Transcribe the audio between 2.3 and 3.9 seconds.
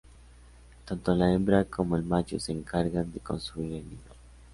se encargan de construir el